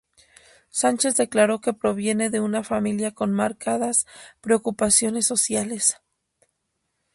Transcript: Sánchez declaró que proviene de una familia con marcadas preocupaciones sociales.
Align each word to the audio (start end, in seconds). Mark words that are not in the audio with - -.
Sánchez 0.71 1.15
declaró 1.15 1.61
que 1.61 1.73
proviene 1.75 2.31
de 2.31 2.39
una 2.39 2.63
familia 2.63 3.11
con 3.11 3.31
marcadas 3.33 4.07
preocupaciones 4.41 5.27
sociales. 5.27 5.97